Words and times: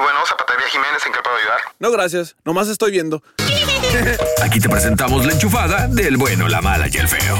Bueno, 0.00 0.18
Zapatería 0.26 0.66
Jiménez, 0.70 1.04
¿en 1.06 1.12
qué 1.12 1.18
puedo 1.22 1.36
ayudar? 1.36 1.58
No, 1.78 1.90
gracias. 1.90 2.36
Nomás 2.44 2.68
estoy 2.68 2.90
viendo. 2.90 3.22
Aquí 4.42 4.60
te 4.60 4.68
presentamos 4.68 5.24
la 5.26 5.32
enchufada 5.32 5.86
del 5.88 6.16
bueno, 6.16 6.48
la 6.48 6.60
mala 6.60 6.86
y 6.90 6.96
el 6.96 7.08
feo. 7.08 7.36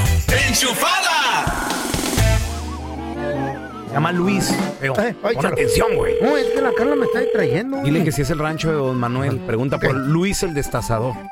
Se 3.87 3.93
llama 3.95 4.11
Luis. 4.11 4.53
Feo. 4.79 4.93
Eh, 4.97 5.15
ay, 5.23 5.33
Pon 5.33 5.35
chalo. 5.35 5.47
atención, 5.49 5.95
güey. 5.95 6.15
No, 6.21 6.37
es 6.37 6.47
que 6.47 6.61
la 6.61 6.71
Carla 6.73 6.95
me 6.95 7.05
está 7.05 7.19
distrayendo. 7.19 7.77
Dile 7.83 8.03
que 8.05 8.11
si 8.11 8.21
es 8.21 8.29
el 8.29 8.39
rancho 8.39 8.69
de 8.69 8.75
Don 8.75 8.97
Manuel. 8.97 9.39
Pregunta 9.41 9.77
por 9.79 9.93
Luis 9.93 10.43
el 10.43 10.53
destazador. 10.53 11.13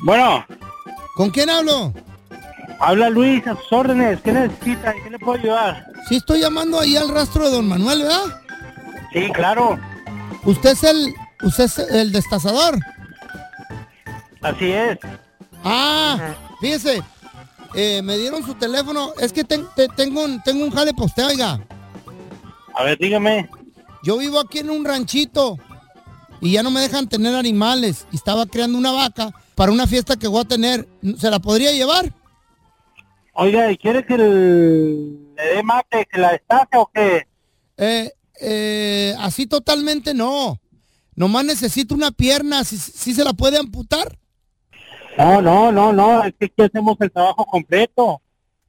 Bueno, 0.00 0.46
¿Con 1.16 1.30
quién 1.30 1.50
hablo? 1.50 1.92
habla 2.78 3.10
Luis 3.10 3.44
a 3.48 3.56
sus 3.56 3.72
órdenes. 3.72 4.20
¿Qué 4.22 4.32
necesita? 4.32 4.92
¿En 4.92 5.02
qué 5.04 5.10
le 5.10 5.18
puedo 5.18 5.38
ayudar? 5.40 5.84
Sí, 6.08 6.16
estoy 6.16 6.40
llamando 6.40 6.78
ahí 6.78 6.96
al 6.96 7.08
rastro 7.08 7.44
de 7.44 7.50
Don 7.50 7.68
Manuel, 7.68 8.02
¿verdad? 8.02 8.40
Sí, 9.12 9.30
claro. 9.32 9.78
Usted 10.44 10.70
es 10.70 10.84
el, 10.84 11.14
usted 11.42 11.64
es 11.64 11.78
el 11.78 12.12
destazador. 12.12 12.78
Así 14.42 14.70
es. 14.70 14.98
Ah, 15.64 16.34
fíjese, 16.60 17.02
eh, 17.74 18.00
me 18.02 18.16
dieron 18.18 18.44
su 18.44 18.54
teléfono. 18.54 19.12
Es 19.18 19.32
que 19.32 19.44
ten- 19.44 19.66
te- 19.74 19.88
tengo 19.88 20.24
un, 20.24 20.42
tengo 20.42 20.64
un 20.64 20.70
jale 20.70 20.92
posteo, 20.94 21.26
oiga. 21.28 21.60
A 22.74 22.84
ver, 22.84 22.98
dígame. 22.98 23.48
Yo 24.04 24.18
vivo 24.18 24.38
aquí 24.38 24.60
en 24.60 24.70
un 24.70 24.84
ranchito 24.84 25.58
y 26.40 26.52
ya 26.52 26.62
no 26.62 26.70
me 26.70 26.80
dejan 26.80 27.08
tener 27.08 27.34
animales. 27.34 28.06
Y 28.12 28.16
estaba 28.16 28.46
creando 28.46 28.78
una 28.78 28.92
vaca 28.92 29.30
para 29.56 29.72
una 29.72 29.86
fiesta 29.88 30.16
que 30.16 30.28
voy 30.28 30.42
a 30.42 30.48
tener. 30.48 30.86
¿Se 31.18 31.30
la 31.30 31.40
podría 31.40 31.72
llevar? 31.72 32.12
Oiga, 33.32 33.70
¿y 33.72 33.76
quiere 33.76 34.04
que 34.06 34.14
el- 34.14 35.34
le 35.36 35.44
dé 35.56 35.62
mate, 35.62 36.06
que 36.10 36.18
la 36.20 36.32
destaque 36.32 36.76
o 36.76 36.90
qué? 36.92 37.26
Eh, 37.76 38.12
eh, 38.40 39.14
así 39.18 39.46
totalmente 39.46 40.14
no. 40.14 40.60
Nomás 41.14 41.44
necesito 41.44 41.94
una 41.94 42.10
pierna. 42.10 42.64
¿Sí, 42.64 42.76
sí 42.78 43.14
se 43.14 43.24
la 43.24 43.32
puede 43.32 43.58
amputar? 43.58 44.18
No, 45.16 45.42
no, 45.42 45.72
no, 45.72 45.92
no. 45.92 46.24
Es 46.24 46.34
que 46.38 46.46
aquí 46.46 46.62
hacemos 46.62 46.96
el 47.00 47.10
trabajo 47.10 47.44
completo. 47.44 48.20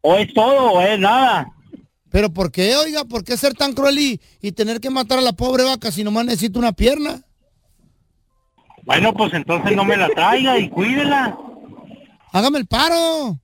O 0.02 0.16
es 0.16 0.34
todo 0.34 0.72
o 0.72 0.81
es 0.81 1.00
nada. 1.00 1.52
¿Pero 2.09 2.31
por 2.34 2.52
qué, 2.52 2.75
oiga? 2.75 3.06
¿Por 3.06 3.24
qué 3.24 3.38
ser 3.38 3.53
tan 3.53 3.74
cruel 3.74 4.00
y, 4.00 4.22
y 4.41 4.52
tener 4.52 4.80
que 4.80 4.90
matar 4.90 5.19
a 5.19 5.22
la 5.22 5.34
pobre 5.34 5.63
vaca 5.63 5.91
si 5.91 6.03
nomás 6.03 6.25
necesito 6.25 6.57
una 6.57 6.72
pierna? 6.72 7.22
Bueno, 8.84 9.13
pues 9.13 9.31
entonces 9.34 9.75
no 9.75 9.86
me 9.86 9.96
la 9.96 10.09
traiga 10.09 10.57
y 10.57 10.69
cuídela. 10.69 11.38
Hágame 12.31 12.57
el 12.57 12.66
paro. 12.66 13.40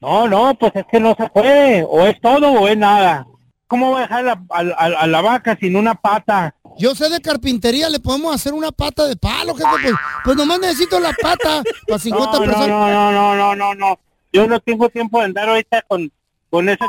No, 0.00 0.26
no, 0.26 0.54
pues 0.54 0.72
es 0.74 0.84
que 0.90 0.98
no 0.98 1.14
se 1.14 1.28
puede. 1.28 1.84
O 1.84 2.06
es 2.06 2.18
todo 2.20 2.50
o 2.52 2.68
es 2.68 2.78
nada. 2.78 3.26
¿Cómo 3.72 3.88
voy 3.88 4.00
a 4.00 4.02
dejar 4.02 4.24
la- 4.24 4.44
a, 4.50 4.60
a- 4.60 5.00
a 5.00 5.06
la 5.06 5.22
vaca 5.22 5.56
sin 5.58 5.76
una 5.76 5.94
pata? 5.94 6.54
Yo 6.78 6.94
sé 6.94 7.08
de 7.08 7.22
carpintería, 7.22 7.88
le 7.88 8.00
podemos 8.00 8.34
hacer 8.34 8.52
una 8.52 8.70
pata 8.70 9.06
de 9.06 9.16
palo, 9.16 9.54
jefe. 9.54 9.66
Pues, 9.80 9.94
pues 10.24 10.36
nomás 10.36 10.60
necesito 10.60 11.00
la 11.00 11.14
pata 11.22 11.62
para 11.88 11.98
50 11.98 12.26
no, 12.26 12.32
no, 12.32 12.44
personas. 12.44 12.68
no, 12.68 12.90
no, 12.90 13.12
no, 13.12 13.34
no, 13.34 13.56
no, 13.56 13.74
no. 13.74 13.98
Yo 14.30 14.46
no 14.46 14.60
tengo 14.60 14.90
tiempo 14.90 15.18
de 15.20 15.24
andar 15.24 15.48
ahorita 15.48 15.80
con, 15.88 16.12
con 16.50 16.68
esa... 16.68 16.84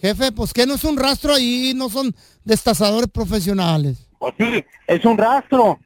Jefe, 0.00 0.32
pues 0.32 0.54
que 0.54 0.64
no 0.66 0.76
es 0.76 0.84
un 0.84 0.96
rastro 0.96 1.34
ahí, 1.34 1.74
no 1.76 1.90
son 1.90 2.14
destazadores 2.42 3.10
profesionales. 3.10 4.08
Pues 4.18 4.32
sí, 4.38 4.64
es 4.86 5.04
un 5.04 5.18
rastro. 5.18 5.78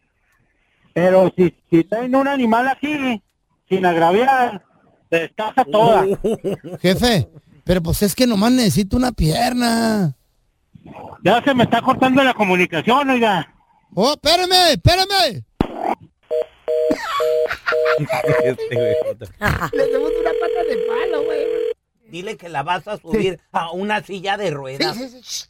Pero 0.92 1.32
si, 1.36 1.52
si 1.68 1.82
traen 1.82 2.14
un 2.14 2.28
animal 2.28 2.68
aquí, 2.68 3.20
sin 3.68 3.84
agraviar, 3.84 4.64
se 5.10 5.16
descaja 5.18 5.64
toda. 5.64 6.06
Jefe, 6.80 7.28
pero 7.68 7.82
pues 7.82 8.00
es 8.00 8.14
que 8.14 8.26
nomás 8.26 8.50
necesito 8.50 8.96
una 8.96 9.12
pierna. 9.12 10.16
Ya 11.22 11.44
se 11.44 11.52
me 11.52 11.64
está 11.64 11.82
cortando 11.82 12.24
la 12.24 12.32
comunicación, 12.32 13.10
oiga. 13.10 13.54
Oh, 13.94 14.12
espérame, 14.12 14.70
espérame. 14.70 15.44
Le 19.72 19.92
damos 19.92 20.12
una 20.18 20.30
pata 20.40 20.64
de 20.66 20.76
palo, 20.88 21.24
güey. 21.24 21.46
Dile 22.08 22.38
que 22.38 22.48
la 22.48 22.62
vas 22.62 22.88
a 22.88 22.96
subir 22.96 23.38
a 23.52 23.70
una 23.72 24.02
silla 24.02 24.38
de 24.38 24.50
ruedas. 24.50 25.46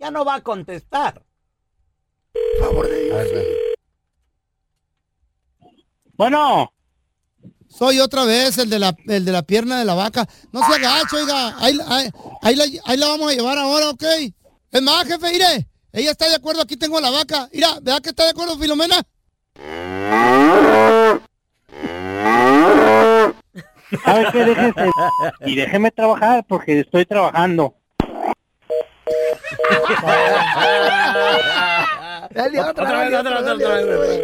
Ya 0.00 0.10
no 0.10 0.24
va 0.24 0.34
a 0.34 0.40
contestar. 0.40 1.22
favor 2.58 2.88
de 2.88 3.04
Dios. 3.04 3.28
Bueno, 6.14 6.73
Soy 7.68 8.00
otra 8.00 8.24
vez 8.24 8.58
el 8.58 8.70
de 8.70 8.78
la, 8.78 8.94
el 9.06 9.24
de 9.24 9.32
la 9.32 9.42
pierna 9.42 9.78
de 9.78 9.84
la 9.84 9.94
vaca. 9.94 10.26
No 10.52 10.60
se 10.66 10.74
agache, 10.74 11.16
oiga. 11.16 11.56
Ahí, 11.58 11.74
la- 11.74 11.84
ahí, 11.88 12.08
ahí 12.42 12.56
la, 12.56 12.64
ahí 12.84 12.96
la 12.96 13.08
vamos 13.08 13.30
a 13.30 13.34
llevar 13.34 13.58
ahora, 13.58 13.90
¿ok? 13.90 14.04
Es 14.70 14.82
más, 14.82 15.06
jefe, 15.06 15.30
mire. 15.32 15.68
Ella 15.92 16.10
está 16.10 16.28
de 16.28 16.34
acuerdo, 16.36 16.62
aquí 16.62 16.76
tengo 16.76 17.00
la 17.00 17.10
vaca. 17.10 17.48
Mira, 17.52 17.74
¿verdad 17.80 18.00
que 18.02 18.10
está 18.10 18.24
de 18.24 18.30
acuerdo, 18.30 18.58
Filomena? 18.58 19.00
¿sabe 24.04 24.26
qué? 24.32 24.44
Déjese 24.44 24.90
y 25.46 25.54
déjeme 25.56 25.90
trabajar 25.90 26.44
porque 26.48 26.80
estoy 26.80 27.04
trabajando. 27.06 27.74
Dale, 32.30 32.60
otra, 32.60 32.84
Otra 32.84 32.98
vez, 33.00 33.10
dale, 33.12 33.28
otra 33.30 33.34
vez, 33.34 33.44
dale, 33.44 33.64
otra 33.64 33.74
vez. 33.74 33.84
otra 33.84 33.98
vez. 33.98 34.20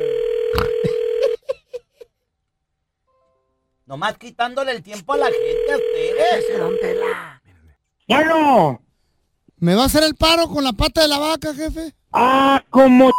Nomás 3.91 4.17
quitándole 4.19 4.71
el 4.71 4.85
tiempo 4.85 5.15
a 5.15 5.17
la 5.17 5.27
gente 5.27 5.73
a 5.73 5.77
ustedes. 5.77 6.45
Bueno, 8.07 8.81
¿Me 9.59 9.75
va 9.75 9.83
a 9.83 9.87
hacer 9.87 10.05
el 10.05 10.15
paro 10.15 10.47
con 10.47 10.63
la 10.63 10.73
pata 10.73 11.01
de 11.03 11.09
la 11.09 11.19
vaca, 11.19 11.53
jefe? 11.53 11.93
ah, 12.13 12.63
como 12.71 13.11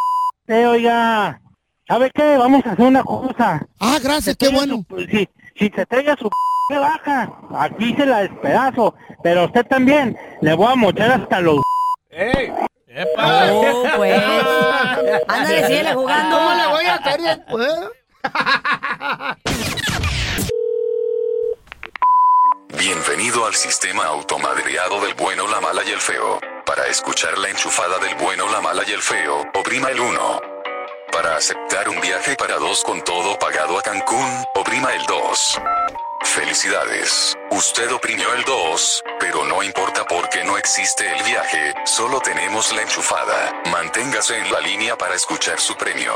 te 0.46 0.66
oiga. 0.66 1.42
¿Sabe 1.86 2.10
qué? 2.14 2.38
Vamos 2.38 2.64
a 2.64 2.70
hacer 2.72 2.86
una 2.86 3.04
cosa. 3.04 3.66
Ah, 3.80 3.98
gracias, 4.02 4.34
qué 4.38 4.48
bueno. 4.48 4.82
su- 4.88 4.96
si, 5.10 5.28
si 5.58 5.68
se 5.68 5.84
traiga 5.84 6.16
su 6.18 6.30
p- 6.70 6.78
baja, 6.78 7.30
aquí 7.54 7.94
se 7.94 8.06
la 8.06 8.20
despedazo. 8.22 8.94
Pero 9.22 9.42
a 9.42 9.44
usted 9.44 9.66
también 9.66 10.16
le 10.40 10.54
voy 10.54 10.72
a 10.72 10.74
mochar 10.74 11.12
hasta 11.12 11.38
los... 11.42 11.60
¡Ey! 12.08 12.50
Oh, 13.18 13.84
pues. 13.96 14.22
Ándale, 15.28 15.66
síguele 15.66 15.92
jugando. 15.92 16.34
¿Cómo 16.38 16.50
le 16.54 16.66
voy 16.68 16.84
a 16.86 16.94
hacer 16.94 17.20
después? 17.20 17.74
Al 23.32 23.54
sistema 23.54 24.04
automadreado 24.04 25.00
del 25.00 25.14
bueno, 25.14 25.48
la 25.48 25.58
mala 25.60 25.82
y 25.84 25.90
el 25.90 26.00
feo. 26.00 26.38
Para 26.66 26.86
escuchar 26.86 27.38
la 27.38 27.48
enchufada 27.48 27.98
del 27.98 28.14
bueno, 28.14 28.46
la 28.50 28.60
mala 28.60 28.82
y 28.86 28.92
el 28.92 29.00
feo, 29.00 29.42
oprima 29.54 29.88
el 29.88 30.00
1. 30.00 30.40
Para 31.10 31.36
aceptar 31.36 31.88
un 31.88 31.98
viaje 32.00 32.36
para 32.36 32.58
dos 32.58 32.84
con 32.84 33.02
todo 33.02 33.38
pagado 33.38 33.78
a 33.78 33.82
Cancún, 33.82 34.30
oprima 34.54 34.94
el 34.94 35.04
2. 35.06 35.60
Felicidades, 36.24 37.36
usted 37.50 37.90
oprimió 37.92 38.32
el 38.34 38.44
2, 38.44 39.02
pero 39.18 39.44
no 39.46 39.62
importa 39.62 40.04
porque 40.06 40.44
no 40.44 40.56
existe 40.58 41.04
el 41.10 41.24
viaje, 41.24 41.74
solo 41.84 42.20
tenemos 42.20 42.72
la 42.74 42.82
enchufada. 42.82 43.62
Manténgase 43.72 44.38
en 44.38 44.52
la 44.52 44.60
línea 44.60 44.96
para 44.96 45.14
escuchar 45.14 45.58
su 45.58 45.74
premio. 45.74 46.12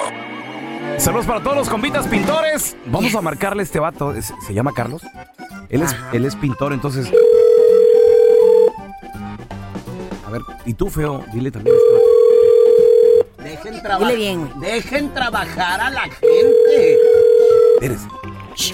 Saludos 0.98 1.26
para 1.26 1.42
todos 1.42 1.56
los 1.56 1.68
compitas 1.68 2.06
pintores. 2.06 2.76
Vamos 2.86 3.14
a 3.14 3.22
marcarle 3.22 3.62
este 3.62 3.80
vato. 3.80 4.14
¿Se 4.22 4.54
llama 4.54 4.72
Carlos? 4.74 5.02
Él 5.68 5.82
es, 5.82 5.96
él 6.12 6.24
es 6.24 6.36
pintor, 6.36 6.72
entonces. 6.72 7.10
A 10.26 10.30
ver, 10.30 10.40
y 10.64 10.74
tú, 10.74 10.88
feo, 10.90 11.24
dile 11.32 11.50
también 11.50 11.76
a 11.76 11.78
vato. 11.94 13.48
Dejen 13.48 13.82
trabajar. 13.82 14.06
Dile 14.08 14.16
bien. 14.16 14.50
Dejen 14.60 15.14
trabajar 15.14 15.80
a 15.80 15.90
la 15.90 16.02
gente. 16.02 16.98
Espérese. 17.74 18.08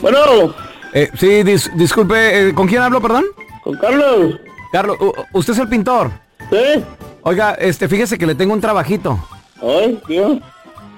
Bueno, 0.00 0.54
Eh, 0.94 1.10
sí, 1.18 1.26
dis- 1.42 1.72
disculpe, 1.74 2.48
eh, 2.50 2.54
¿con 2.54 2.66
quién 2.68 2.82
hablo, 2.82 3.00
perdón? 3.00 3.24
con 3.64 3.76
Carlos. 3.78 4.38
Carlos, 4.72 4.96
usted 5.32 5.52
es 5.54 5.58
el 5.60 5.68
pintor. 5.68 6.10
¿Sí? 6.50 6.84
Oiga, 7.22 7.52
este, 7.54 7.88
fíjese 7.88 8.18
que 8.18 8.26
le 8.26 8.34
tengo 8.34 8.52
un 8.52 8.60
trabajito. 8.60 9.18
Ay, 9.62 9.98
tío. 10.06 10.38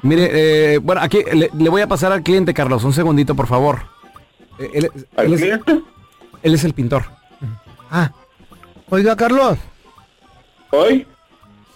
Mire, 0.03 0.31
eh, 0.75 0.79
bueno, 0.79 1.01
aquí 1.03 1.23
le, 1.33 1.51
le 1.57 1.69
voy 1.69 1.83
a 1.83 1.87
pasar 1.87 2.11
al 2.13 2.23
cliente, 2.23 2.53
Carlos. 2.55 2.83
Un 2.85 2.93
segundito, 2.93 3.35
por 3.35 3.47
favor. 3.47 3.83
Eh, 4.59 4.71
él, 4.75 4.91
él 5.17 5.35
es, 5.35 5.43
él 6.43 6.55
es 6.55 6.65
el 6.65 6.75
pintor. 6.75 7.05
Ah, 7.91 8.13
oiga, 8.89 9.17
Carlos. 9.17 9.59
¿Hoy? 10.71 11.07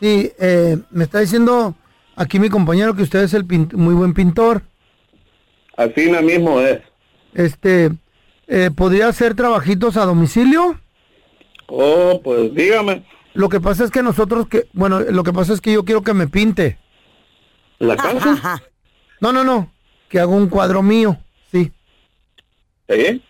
Sí, 0.01 0.33
eh, 0.39 0.79
me 0.91 1.05
está 1.05 1.21
diciendo 1.21 1.75
aquí 2.17 2.39
mi 2.39 2.49
compañero 2.51 2.95
que 2.95 3.03
usted 3.03 3.21
es 3.23 3.35
el 3.35 3.45
pin- 3.47 3.73
muy 3.75 3.95
buen 3.95 4.15
pintor. 4.15 4.63
Así 5.77 6.11
mismo 6.11 6.61
es. 6.61 6.81
Este, 7.35 7.91
eh, 8.49 8.71
¿podría 8.75 9.09
hacer 9.09 9.35
trabajitos 9.35 9.97
a 9.97 10.05
domicilio? 10.05 10.81
Oh, 11.69 12.21
pues 12.23 12.53
dígame. 12.55 13.05
Lo 13.35 13.49
que 13.49 13.61
pasa 13.61 13.85
es 13.85 13.91
que 13.91 14.03
nosotros 14.03 14.49
que, 14.49 14.67
bueno, 14.73 15.01
lo 15.01 15.23
que 15.23 15.33
pasa 15.33 15.53
es 15.53 15.61
que 15.61 15.73
yo 15.73 15.85
quiero 15.85 16.03
que 16.03 16.15
me 16.15 16.27
pinte. 16.27 16.79
¿La 17.79 17.95
casa? 17.97 18.61
No, 19.21 19.33
no, 19.33 19.45
no, 19.45 19.73
que 20.09 20.19
haga 20.19 20.33
un 20.33 20.49
cuadro 20.49 20.83
mío, 20.83 21.17
sí. 22.89 22.95
¿Sí? 23.07 23.23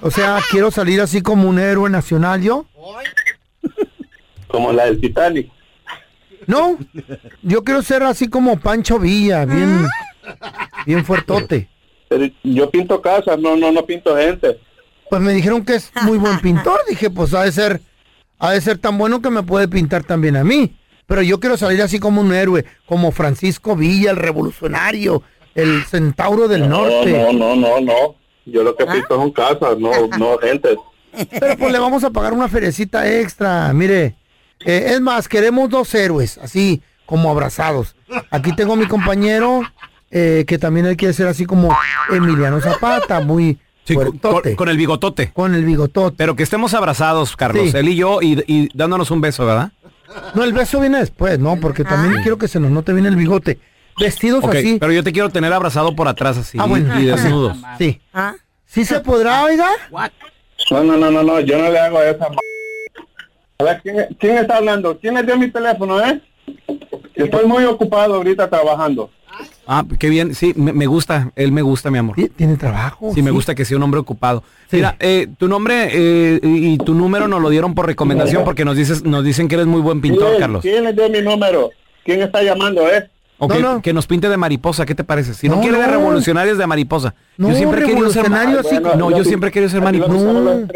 O 0.00 0.10
sea, 0.10 0.40
quiero 0.50 0.70
salir 0.70 1.00
así 1.00 1.22
como 1.22 1.48
un 1.48 1.58
héroe 1.58 1.88
nacional 1.88 2.42
yo. 2.42 2.66
Como 4.48 4.72
la 4.72 4.86
del 4.86 5.00
Titanic. 5.00 5.50
No, 6.46 6.76
yo 7.42 7.62
quiero 7.62 7.82
ser 7.82 8.02
así 8.02 8.28
como 8.28 8.58
Pancho 8.58 8.98
Villa, 8.98 9.44
bien, 9.44 9.86
bien 10.86 11.04
fuertote. 11.04 11.68
Pero 12.08 12.26
yo 12.42 12.68
pinto 12.68 13.00
casas, 13.00 13.38
no, 13.38 13.56
no, 13.56 13.70
no 13.70 13.86
pinto 13.86 14.16
gente. 14.16 14.58
Pues 15.08 15.22
me 15.22 15.32
dijeron 15.32 15.64
que 15.64 15.76
es 15.76 15.92
muy 16.02 16.18
buen 16.18 16.38
pintor. 16.42 16.80
Dije, 16.88 17.10
pues 17.10 17.32
ha 17.32 17.44
de 17.44 17.52
ser, 17.52 17.80
ha 18.40 18.50
de 18.50 18.60
ser 18.60 18.78
tan 18.78 18.98
bueno 18.98 19.22
que 19.22 19.30
me 19.30 19.44
puede 19.44 19.68
pintar 19.68 20.02
también 20.02 20.36
a 20.36 20.42
mí. 20.42 20.76
Pero 21.06 21.22
yo 21.22 21.38
quiero 21.38 21.56
salir 21.56 21.80
así 21.80 22.00
como 22.00 22.20
un 22.20 22.34
héroe, 22.34 22.64
como 22.86 23.12
Francisco 23.12 23.76
Villa, 23.76 24.10
el 24.10 24.16
revolucionario, 24.16 25.22
el 25.54 25.84
centauro 25.84 26.48
del 26.48 26.68
No, 26.68 26.82
norte. 26.88 27.12
no, 27.12 27.32
no, 27.32 27.54
no, 27.56 27.80
no. 27.80 28.16
Yo 28.44 28.62
lo 28.62 28.74
que 28.76 28.84
pinto 28.86 29.16
son 29.16 29.30
casas, 29.30 29.78
no, 29.78 29.90
no 30.18 30.38
gente. 30.42 30.76
Pero 31.40 31.56
pues 31.58 31.72
le 31.72 31.78
vamos 31.78 32.04
a 32.04 32.10
pagar 32.10 32.32
una 32.32 32.48
ferecita 32.48 33.10
extra. 33.10 33.72
Mire, 33.72 34.16
eh, 34.64 34.86
es 34.88 35.00
más, 35.00 35.28
queremos 35.28 35.68
dos 35.68 35.94
héroes, 35.94 36.38
así 36.38 36.82
como 37.06 37.30
abrazados. 37.30 37.94
Aquí 38.30 38.54
tengo 38.56 38.72
a 38.72 38.76
mi 38.76 38.86
compañero, 38.86 39.62
eh, 40.10 40.44
que 40.46 40.58
también 40.58 40.86
él 40.86 40.96
quiere 40.96 41.12
ser 41.14 41.26
así 41.26 41.44
como 41.44 41.76
Emiliano 42.10 42.60
Zapata, 42.60 43.20
muy 43.20 43.58
Sí, 43.84 43.94
con, 43.94 44.18
fuertote, 44.20 44.54
con 44.54 44.68
el 44.68 44.76
bigotote. 44.76 45.32
con 45.32 45.54
el 45.56 45.64
bigotote. 45.64 46.14
Pero 46.16 46.36
que 46.36 46.44
estemos 46.44 46.72
abrazados, 46.72 47.36
Carlos. 47.36 47.72
Sí. 47.72 47.76
Él 47.76 47.88
y 47.88 47.96
yo, 47.96 48.22
y, 48.22 48.42
y 48.46 48.68
dándonos 48.74 49.10
un 49.10 49.20
beso, 49.20 49.44
¿verdad? 49.44 49.72
No, 50.34 50.44
el 50.44 50.52
beso 50.52 50.78
viene 50.80 50.98
después, 51.00 51.38
¿no? 51.40 51.56
Porque 51.56 51.82
también 51.82 52.22
quiero 52.22 52.38
que 52.38 52.46
se 52.46 52.60
nos 52.60 52.70
note 52.70 52.92
bien 52.92 53.06
el 53.06 53.16
bigote. 53.16 53.58
Vestidos 53.98 54.42
Ok, 54.44 54.54
así. 54.54 54.78
pero 54.80 54.92
yo 54.92 55.02
te 55.04 55.12
quiero 55.12 55.28
tener 55.30 55.52
abrazado 55.52 55.94
por 55.94 56.08
atrás 56.08 56.36
así. 56.38 56.58
Ah, 56.60 56.66
bueno. 56.66 56.98
Y 57.00 57.04
desnudos. 57.06 57.56
Sí. 57.78 58.00
¿Ah? 58.12 58.34
¿Sí 58.66 58.84
se 58.84 59.00
podrá, 59.00 59.44
oiga? 59.44 59.68
No, 60.70 60.82
no, 60.84 60.96
no, 60.96 61.10
no, 61.10 61.22
no, 61.22 61.40
yo 61.40 61.58
no 61.58 61.70
le 61.70 61.78
hago 61.78 62.00
esa 62.02 62.26
m- 62.28 62.36
A 63.58 63.64
ver, 63.64 63.80
¿quién, 63.82 63.96
quién 64.18 64.38
está 64.38 64.56
hablando? 64.56 64.98
¿Quién 64.98 65.16
es 65.18 65.26
de 65.26 65.36
mi 65.36 65.50
teléfono, 65.50 66.00
eh? 66.00 66.20
Estoy 67.14 67.46
muy 67.46 67.64
ocupado 67.64 68.14
ahorita 68.14 68.48
trabajando. 68.48 69.10
Ah, 69.66 69.84
qué 69.98 70.08
bien. 70.08 70.34
Sí, 70.34 70.52
me, 70.56 70.72
me 70.72 70.86
gusta. 70.86 71.30
Él 71.36 71.52
me 71.52 71.62
gusta, 71.62 71.90
mi 71.90 71.98
amor. 71.98 72.16
Tiene 72.36 72.56
trabajo. 72.56 73.12
Sí, 73.14 73.22
me 73.22 73.30
gusta 73.30 73.54
que 73.54 73.64
sea 73.64 73.76
un 73.76 73.82
hombre 73.82 74.00
ocupado. 74.00 74.42
Sí. 74.70 74.76
Mira, 74.76 74.96
eh, 75.00 75.28
tu 75.38 75.48
nombre 75.48 75.88
eh, 75.92 76.40
y 76.42 76.78
tu 76.78 76.94
número 76.94 77.28
nos 77.28 77.40
lo 77.42 77.48
dieron 77.50 77.74
por 77.74 77.86
recomendación 77.86 78.44
porque 78.44 78.64
nos 78.64 78.76
dices, 78.76 79.04
nos 79.04 79.24
dicen 79.24 79.48
que 79.48 79.54
eres 79.56 79.66
muy 79.66 79.80
buen 79.80 80.00
pintor, 80.00 80.28
¿Quién, 80.30 80.40
Carlos. 80.40 80.62
¿Quién 80.62 80.86
es 80.86 80.96
de 80.96 81.08
mi 81.10 81.20
número? 81.20 81.70
¿Quién 82.04 82.22
está 82.22 82.42
llamando, 82.42 82.88
eh? 82.88 83.08
O 83.44 83.48
No, 83.48 83.54
que, 83.56 83.60
no. 83.60 83.82
que 83.82 83.92
nos 83.92 84.06
pinte 84.06 84.28
de 84.28 84.36
mariposa, 84.36 84.86
¿qué 84.86 84.94
te 84.94 85.02
parece? 85.02 85.34
Si 85.34 85.48
no, 85.48 85.56
No, 85.56 85.62
quiere 85.62 85.76
de 85.76 85.88
revolucionarios 85.88 86.58
de 86.58 86.66
mariposa. 86.68 87.12
No, 87.36 87.48
yo 87.48 87.56
siempre 87.56 87.82
he 87.82 87.86
querido 87.86 88.08
ser 88.10 88.32
así 88.32 88.78
No, 88.96 89.10
yo 89.10 89.24
siempre 89.24 89.48
he 89.48 89.52
querido 89.52 89.68
ser 89.68 89.82
mariposa. 89.82 90.12
No. 90.14 90.68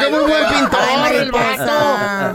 que 0.00 0.10
muy 0.10 0.20
buen 0.20 0.46
pintor, 0.48 0.80
Ay, 0.82 1.16
el 1.16 1.32
vato. 1.32 1.46
mariposa. 1.48 2.34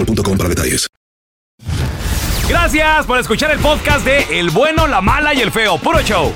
boostmobile.com 0.05 0.37
para 0.37 0.49
detalles. 0.49 0.87
Gracias 2.47 3.05
por 3.05 3.19
escuchar 3.19 3.51
el 3.51 3.59
podcast 3.59 4.05
de 4.05 4.39
El 4.39 4.49
bueno, 4.49 4.87
la 4.87 5.01
mala 5.01 5.33
y 5.33 5.39
el 5.39 5.51
feo. 5.51 5.77
Puro 5.77 6.01
show. 6.01 6.33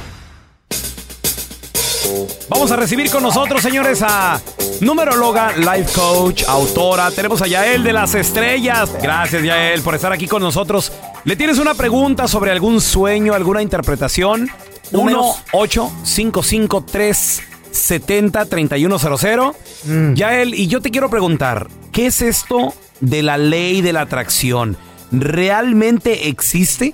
Vamos 2.47 2.71
a 2.71 2.75
recibir 2.75 3.09
con 3.09 3.23
nosotros, 3.23 3.61
señores, 3.61 4.01
a 4.01 4.39
numeróloga, 4.79 5.53
life 5.57 5.91
coach, 5.93 6.43
autora. 6.47 7.11
Tenemos 7.11 7.41
a 7.41 7.47
Yael 7.47 7.83
de 7.83 7.91
las 7.91 8.15
Estrellas. 8.15 8.91
Gracias, 9.01 9.43
Yael, 9.43 9.81
por 9.81 9.95
estar 9.95 10.13
aquí 10.13 10.27
con 10.27 10.41
nosotros. 10.41 10.91
¿Le 11.25 11.35
tienes 11.35 11.57
una 11.57 11.73
pregunta 11.73 12.27
sobre 12.27 12.51
algún 12.51 12.79
sueño, 12.79 13.33
alguna 13.33 13.61
interpretación? 13.61 14.49
1 14.91 14.91
Números. 14.91 15.43
8 15.51 15.91
5 16.03 16.43
5 16.43 16.85
3 16.85 17.41
1-855-570-3100. 17.75 20.15
Yael, 20.15 20.53
y 20.53 20.67
yo 20.67 20.81
te 20.81 20.91
quiero 20.91 21.09
preguntar, 21.09 21.67
¿qué 21.91 22.05
es 22.07 22.21
esto 22.21 22.73
de 22.99 23.23
la 23.23 23.37
ley 23.37 23.81
de 23.81 23.93
la 23.93 24.01
atracción? 24.01 24.77
¿Realmente 25.11 26.27
existe? 26.29 26.93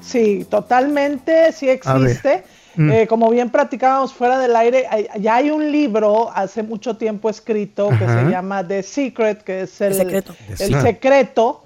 Sí, 0.00 0.46
totalmente, 0.50 1.52
sí 1.52 1.68
existe. 1.68 2.44
Mm. 2.76 2.90
Eh, 2.92 3.06
como 3.08 3.28
bien 3.30 3.50
platicábamos 3.50 4.12
fuera 4.12 4.38
del 4.38 4.54
aire, 4.54 4.86
hay- 4.88 5.08
ya 5.20 5.36
hay 5.36 5.50
un 5.50 5.70
libro 5.72 6.30
hace 6.34 6.62
mucho 6.62 6.96
tiempo 6.96 7.28
escrito 7.28 7.88
que 7.90 8.04
Ajá. 8.04 8.24
se 8.24 8.30
llama 8.30 8.66
The 8.66 8.82
Secret, 8.82 9.42
que 9.42 9.62
es 9.62 9.80
el, 9.80 9.94
secreto. 9.94 10.34
el 10.50 10.56
Sí. 10.56 10.74
secreto, 10.80 11.64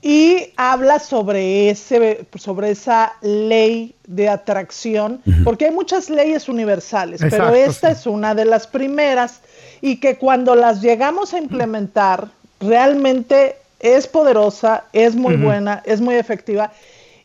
y 0.00 0.52
habla 0.56 1.00
sobre, 1.00 1.68
ese, 1.70 2.26
sobre 2.36 2.70
esa 2.70 3.12
ley 3.20 3.94
de 4.06 4.28
atracción, 4.28 5.20
porque 5.44 5.66
hay 5.66 5.70
muchas 5.72 6.08
leyes 6.08 6.48
universales, 6.48 7.20
pero 7.28 7.52
esta 7.54 7.90
es 7.90 8.06
una 8.06 8.34
de 8.34 8.44
las 8.46 8.66
primeras, 8.66 9.40
y 9.82 9.96
que 9.96 10.16
cuando 10.16 10.54
las 10.54 10.80
llegamos 10.80 11.34
a 11.34 11.38
implementar, 11.38 12.28
realmente 12.60 13.56
es 13.80 14.06
poderosa, 14.06 14.84
es 14.92 15.14
muy 15.14 15.36
buena, 15.36 15.82
es 15.86 16.00
muy 16.00 16.16
efectiva. 16.16 16.72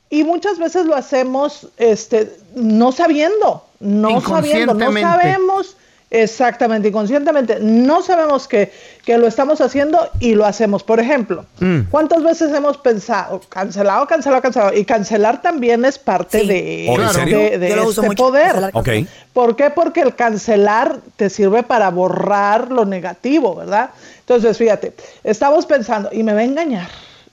Y 0.10 0.24
muchas 0.24 0.60
veces 0.60 0.86
lo 0.86 0.96
hacemos 0.96 1.68
este, 1.78 2.32
no 2.56 2.92
sabiendo, 2.92 3.66
no 3.80 4.22
sabiendo, 4.22 4.74
no 4.74 4.92
sabemos 4.92 5.76
exactamente, 6.14 6.88
inconscientemente, 6.88 7.58
no 7.60 8.02
sabemos 8.02 8.48
que, 8.48 8.72
que 9.04 9.18
lo 9.18 9.28
estamos 9.28 9.60
haciendo 9.62 9.98
y 10.20 10.36
lo 10.36 10.46
hacemos. 10.46 10.84
Por 10.84 11.00
ejemplo, 11.00 11.46
Mm. 11.60 11.90
¿cuántas 11.90 12.24
veces 12.24 12.54
hemos 12.54 12.78
pensado, 12.78 13.42
cancelado, 13.50 14.06
cancelado, 14.08 14.42
cancelado? 14.42 14.74
Y 14.78 14.86
cancelar 14.86 15.42
también 15.42 15.84
es 15.86 15.98
parte 16.00 16.46
de, 16.46 16.88
¿Oh, 16.90 17.02
en 17.02 17.10
serio? 17.10 17.38
de, 17.40 17.58
de 17.58 17.80
uso 17.82 18.04
este 18.04 18.16
poder. 18.16 18.72
cancelar. 18.72 19.08
¿Por 19.34 19.56
qué? 19.56 19.70
Porque 19.72 20.02
el 20.02 20.16
cancelar 20.16 21.00
te 21.16 21.30
sirve 21.30 21.64
para 21.64 21.90
borrar 21.90 22.72
lo 22.72 22.86
negativo, 22.86 23.56
¿verdad? 23.56 23.90
Entonces, 24.20 24.58
fíjate, 24.58 24.94
estamos 25.24 25.66
pensando, 25.66 26.10
y 26.14 26.22
me 26.24 26.34
va 26.34 26.42
a 26.42 26.44
engañar, 26.44 26.88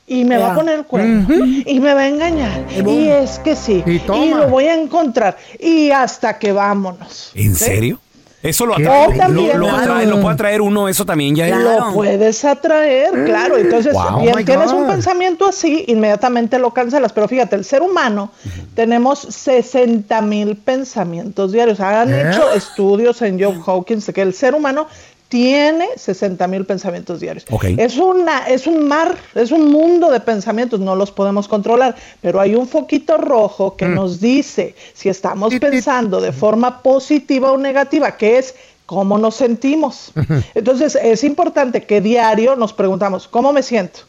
y 0.06 0.25
me 0.25 0.38
va 0.38 0.52
a 0.52 0.54
poner 0.54 0.78
el 0.80 0.84
cuerno, 0.87 1.28
y 1.66 1.78
me 1.80 1.92
va 1.94 2.00
a 2.00 2.08
engañar, 2.08 2.64
y, 2.84 3.08
es 3.08 3.38
que 3.38 3.54
sí, 3.54 3.84
y, 3.87 4.00
lo 4.34 4.49
voy 4.49 4.64
a 4.64 4.75
encontrar, 4.75 5.37
y 5.58 5.90
hasta 5.90 6.38
que 6.38 6.50
vámonos. 6.52 7.30
¿En 7.34 7.54
¿sí? 7.54 7.64
serio? 7.64 8.00
Eso 8.42 8.64
lo 8.64 8.75
atrae, 8.75 9.28
lo, 9.28 9.42
lo 9.54 9.66
claro. 9.66 9.76
atrae, 9.76 10.06
lo 10.06 10.20
puede 10.20 10.35
atraer 10.35 10.62
uno, 10.62 10.88
eso 10.88 11.04
también 11.04 11.37
ya 11.37 11.49
Lo 11.49 11.92
puedes 11.92 12.42
atraer, 12.44 13.25
claro. 13.26 13.59
Entonces, 13.59 13.92
Wow. 13.92 14.20
bien, 14.23 14.35
Oh 14.38 14.44
tienes 14.44 14.73
un 14.73 14.87
pensamiento 14.87 15.47
así, 15.47 15.85
inmediatamente 15.88 16.59
lo 16.59 16.73
cancelas. 16.73 17.12
Pero 17.12 17.28
fíjate, 17.28 17.56
el 17.56 17.64
ser 17.66 17.82
humano 17.82 18.30
tenemos 18.75 19.18
60 19.18 20.23
mil 20.23 20.56
pensamientos 20.56 21.52
diarios. 21.52 21.80
Han 21.80 22.12
¿Eh? 22.12 22.30
hecho 22.30 22.50
estudios 22.52 23.20
en 23.23 23.38
Job 23.42 23.62
Hawkins 23.66 24.06
de 24.06 24.12
que 24.14 24.23
el 24.23 24.32
ser 24.32 24.54
humano 24.54 24.87
tiene 25.30 25.87
60 25.96 26.46
mil 26.49 26.66
pensamientos 26.66 27.20
diarios. 27.20 27.44
Es, 27.78 27.96
una, 27.96 28.49
es 28.49 28.66
un 28.66 28.87
mar, 28.87 29.16
es 29.34 29.50
un 29.52 29.70
mundo 29.70 30.10
de 30.10 30.20
pensamientos, 30.20 30.80
no 30.80 30.94
los 30.96 31.10
podemos 31.12 31.46
controlar, 31.49 31.94
pero 32.20 32.40
hay 32.40 32.54
un 32.56 32.66
foquito 32.68 33.16
rojo 33.16 33.76
que 33.76 33.87
nos 33.94 34.20
dice 34.20 34.75
si 34.92 35.08
estamos 35.08 35.54
pensando 35.60 36.20
de 36.20 36.32
forma 36.32 36.82
positiva 36.82 37.52
o 37.52 37.56
negativa, 37.56 38.16
que 38.16 38.38
es 38.38 38.54
cómo 38.87 39.18
nos 39.18 39.37
sentimos. 39.37 40.10
Entonces 40.54 40.99
es 41.00 41.22
importante 41.22 41.84
que 41.84 42.00
diario 42.00 42.56
nos 42.56 42.72
preguntamos, 42.72 43.28
¿cómo 43.28 43.52
me 43.52 43.62
siento? 43.62 44.00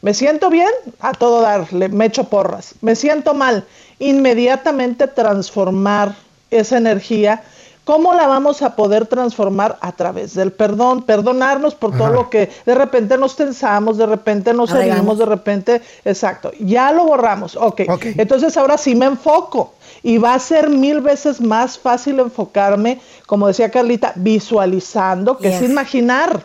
¿Me 0.00 0.14
siento 0.14 0.48
bien? 0.48 0.70
A 1.00 1.12
todo 1.12 1.42
dar, 1.42 1.70
le- 1.74 1.88
me 1.90 2.06
echo 2.06 2.24
porras. 2.24 2.74
¿Me 2.80 2.96
siento 2.96 3.34
mal? 3.34 3.64
Inmediatamente 3.98 5.06
transformar 5.08 6.14
esa 6.50 6.78
energía. 6.78 7.42
¿Cómo 7.88 8.12
la 8.12 8.26
vamos 8.26 8.60
a 8.60 8.76
poder 8.76 9.06
transformar? 9.06 9.78
A 9.80 9.92
través 9.92 10.34
del 10.34 10.52
perdón, 10.52 11.04
perdonarnos 11.04 11.74
por 11.74 11.96
todo 11.96 12.10
lo 12.10 12.28
que 12.28 12.50
de 12.66 12.74
repente 12.74 13.16
nos 13.16 13.34
tensamos, 13.34 13.96
de 13.96 14.04
repente 14.04 14.52
nos 14.52 14.74
herimos, 14.74 15.18
de 15.18 15.24
repente, 15.24 15.80
exacto, 16.04 16.52
ya 16.60 16.92
lo 16.92 17.06
borramos, 17.06 17.56
ok. 17.56 17.80
Entonces 18.18 18.58
ahora 18.58 18.76
sí 18.76 18.94
me 18.94 19.06
enfoco 19.06 19.72
y 20.02 20.18
va 20.18 20.34
a 20.34 20.38
ser 20.38 20.68
mil 20.68 21.00
veces 21.00 21.40
más 21.40 21.78
fácil 21.78 22.20
enfocarme, 22.20 23.00
como 23.24 23.46
decía 23.46 23.70
Carlita, 23.70 24.12
visualizando, 24.16 25.38
que 25.38 25.48
es 25.48 25.60
Yes. 25.60 25.70
imaginar 25.70 26.42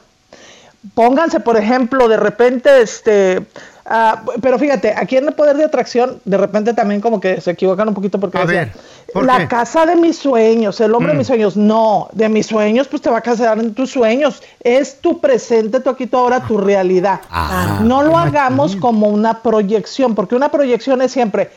pónganse, 0.94 1.42
por 1.42 1.58
ejemplo, 1.58 2.08
de 2.08 2.18
repente, 2.18 2.82
este, 2.82 3.46
ah, 3.86 4.24
pero 4.42 4.58
fíjate, 4.60 4.94
aquí 4.96 5.18
en 5.18 5.28
el 5.28 5.34
poder 5.34 5.58
de 5.58 5.66
atracción, 5.66 6.20
de 6.26 6.38
repente 6.38 6.74
también 6.74 7.02
como 7.02 7.20
que 7.20 7.42
se 7.42 7.52
equivocan 7.52 7.88
un 7.88 7.94
poquito 7.94 8.20
porque 8.20 8.38
A 8.38 8.42
decía, 8.46 8.60
ver, 8.66 8.72
¿por 9.14 9.26
la 9.26 9.40
qué? 9.40 9.48
casa 9.48 9.86
de 9.86 9.96
mis 9.96 10.18
sueños, 10.18 10.80
el 10.82 10.94
hombre 10.94 11.10
de 11.10 11.16
Mm. 11.16 11.18
mis 11.20 11.28
sueños, 11.28 11.58
no, 11.58 12.10
de 12.14 12.30
mis 12.30 12.46
sueños, 12.48 12.88
pues 12.88 13.02
te 13.02 13.10
va 13.10 13.18
a 13.18 13.22
casar 13.22 13.58
en 13.60 13.74
tus 13.74 13.92
sueños, 13.92 14.42
es 14.64 15.00
tu 15.02 15.20
presente, 15.20 15.80
tu 15.80 15.90
aquí, 15.90 16.08
tu 16.08 16.18
ahora, 16.18 16.42
tu 16.48 16.58
realidad. 16.58 17.22
Ah, 17.30 17.80
no 17.84 18.04
lo 18.04 18.18
hagamos 18.18 18.76
como 18.76 19.08
una 19.10 19.42
proyección, 19.42 20.16
porque 20.16 20.36
una 20.36 20.50
proyección 20.50 21.02
es 21.02 21.12
siempre, 21.12 21.52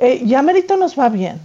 eh, 0.00 0.22
ya 0.24 0.42
merito 0.42 0.76
nos 0.76 0.98
va 0.98 1.08
bien. 1.08 1.40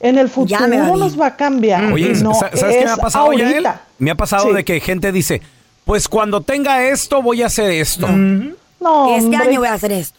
En 0.00 0.16
el 0.16 0.30
futuro 0.30 0.66
nos 0.96 1.20
va 1.20 1.26
a 1.26 1.36
cambiar. 1.36 1.92
Oye, 1.92 2.14
no, 2.22 2.32
¿sa- 2.32 2.50
¿sabes 2.56 2.76
qué 2.78 2.84
me 2.86 2.90
ha 2.92 2.96
pasado 2.96 3.32
ya 3.34 3.44
él? 3.44 3.66
ahorita. 3.66 3.80
Me 3.98 4.10
ha 4.10 4.14
pasado 4.14 4.48
Sí. 4.48 4.54
de 4.54 4.64
que 4.64 4.80
gente 4.80 5.12
dice, 5.12 5.42
pues 5.84 6.08
cuando 6.08 6.40
tenga 6.40 6.82
esto 6.88 7.20
voy 7.20 7.42
a 7.42 7.46
hacer 7.46 7.70
esto. 7.72 8.06
No, 8.80 9.08
Este 9.14 9.24
hombre. 9.26 9.48
año 9.48 9.60
voy 9.60 9.68
a 9.68 9.74
hacer 9.74 9.92
esto. 9.92 10.18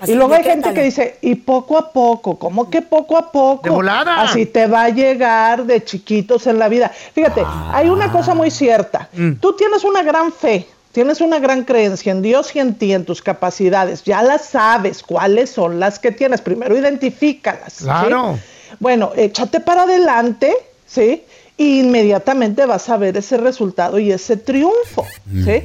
Así 0.00 0.12
y 0.12 0.14
luego 0.14 0.32
hay 0.32 0.42
gente 0.42 0.72
que 0.72 0.82
dice, 0.82 1.18
y 1.20 1.34
poco 1.34 1.76
a 1.76 1.92
poco, 1.92 2.38
¿cómo 2.38 2.70
que 2.70 2.80
poco 2.80 3.18
a 3.18 3.30
poco? 3.30 3.60
De 3.64 3.68
volada. 3.70 4.22
Así 4.22 4.46
te 4.46 4.66
va 4.66 4.84
a 4.84 4.88
llegar 4.88 5.66
de 5.66 5.84
chiquitos 5.84 6.46
en 6.46 6.58
la 6.58 6.70
vida. 6.70 6.90
Fíjate, 7.12 7.42
hay 7.72 7.90
una 7.90 8.10
cosa 8.10 8.34
muy 8.34 8.50
cierta. 8.50 9.10
Tú 9.40 9.54
tienes 9.56 9.84
una 9.84 10.02
gran 10.02 10.32
fe, 10.32 10.66
tienes 10.92 11.20
una 11.20 11.38
gran 11.38 11.64
creencia 11.64 12.12
en 12.12 12.22
Dios 12.22 12.56
y 12.56 12.60
en 12.60 12.76
ti, 12.76 12.94
en 12.94 13.04
tus 13.04 13.20
capacidades. 13.20 14.02
Ya 14.04 14.22
las 14.22 14.46
sabes 14.46 15.02
cuáles 15.02 15.50
son 15.50 15.78
las 15.78 15.98
que 15.98 16.12
tienes. 16.12 16.40
Primero 16.40 16.74
identifícalas. 16.78 17.74
¿sí? 17.74 17.84
Claro. 17.84 18.38
Bueno, 18.78 19.12
échate 19.16 19.60
para 19.60 19.82
adelante, 19.82 20.54
¿sí? 20.86 21.24
Y 21.58 21.80
inmediatamente 21.80 22.64
vas 22.64 22.88
a 22.88 22.96
ver 22.96 23.18
ese 23.18 23.36
resultado 23.36 23.98
y 23.98 24.12
ese 24.12 24.38
triunfo, 24.38 25.04
¿sí? 25.44 25.62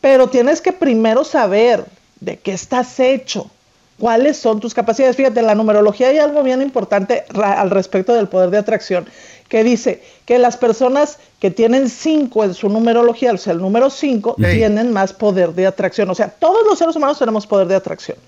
Pero 0.00 0.28
tienes 0.28 0.60
que 0.60 0.72
primero 0.72 1.24
saber 1.24 1.84
de 2.20 2.38
qué 2.38 2.52
estás 2.52 2.98
hecho, 3.00 3.50
cuáles 3.98 4.36
son 4.36 4.60
tus 4.60 4.74
capacidades. 4.74 5.16
Fíjate, 5.16 5.40
en 5.40 5.46
la 5.46 5.54
numerología 5.54 6.08
hay 6.08 6.18
algo 6.18 6.42
bien 6.42 6.62
importante 6.62 7.24
al 7.34 7.70
respecto 7.70 8.14
del 8.14 8.28
poder 8.28 8.50
de 8.50 8.58
atracción, 8.58 9.06
que 9.48 9.64
dice 9.64 10.02
que 10.24 10.38
las 10.38 10.56
personas 10.56 11.18
que 11.40 11.50
tienen 11.50 11.88
5 11.88 12.44
en 12.44 12.54
su 12.54 12.68
numerología, 12.68 13.32
o 13.32 13.36
sea, 13.36 13.54
el 13.54 13.60
número 13.60 13.90
5, 13.90 14.36
Ey. 14.38 14.58
tienen 14.58 14.92
más 14.92 15.12
poder 15.12 15.54
de 15.54 15.66
atracción. 15.66 16.10
O 16.10 16.14
sea, 16.14 16.28
todos 16.28 16.66
los 16.66 16.78
seres 16.78 16.96
humanos 16.96 17.18
tenemos 17.18 17.46
poder 17.46 17.66
de 17.66 17.76
atracción. 17.76 18.18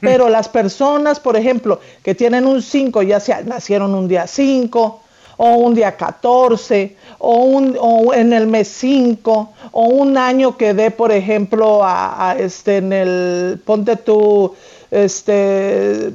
Pero 0.00 0.28
las 0.28 0.48
personas, 0.48 1.20
por 1.20 1.36
ejemplo, 1.36 1.80
que 2.02 2.14
tienen 2.14 2.46
un 2.46 2.62
5, 2.62 3.02
ya 3.02 3.20
sea 3.20 3.42
nacieron 3.42 3.94
un 3.94 4.08
día 4.08 4.26
5, 4.26 5.02
o 5.38 5.54
un 5.54 5.74
día 5.74 5.96
14, 5.96 6.96
o, 7.18 7.34
un, 7.44 7.76
o 7.80 8.12
en 8.12 8.32
el 8.34 8.46
mes 8.46 8.68
5, 8.68 9.50
o 9.72 9.82
un 9.86 10.18
año 10.18 10.56
que 10.58 10.74
dé, 10.74 10.90
por 10.90 11.10
ejemplo, 11.12 11.82
a, 11.82 12.30
a, 12.32 12.36
este, 12.38 12.76
en 12.78 12.92
el, 12.92 13.60
ponte 13.64 13.96
tú, 13.96 14.54
este, 14.90 16.10